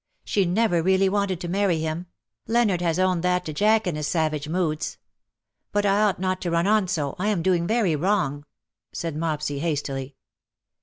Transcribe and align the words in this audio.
She 0.23 0.45
never 0.45 0.81
really 0.81 1.07
wanted 1.09 1.39
to 1.41 1.47
marry 1.47 1.77
him— 1.77 2.07
Leonard 2.47 2.81
has 2.81 2.97
owned 2.97 3.21
that 3.23 3.45
to 3.45 3.53
Jack 3.53 3.85
in 3.85 3.95
his 3.95 4.07
savage 4.07 4.47
moods. 4.49 4.97
But 5.71 5.85
I 5.85 6.01
ought 6.01 6.17
not 6.17 6.41
to 6.41 6.49
run 6.49 6.65
on 6.65 6.87
so— 6.87 7.15
I 7.19 7.27
am 7.27 7.43
doing 7.43 7.67
very 7.67 7.95
wrong"— 7.95 8.43
said 8.91 9.15
Mopsy, 9.15 9.59
hastily. 9.59 10.15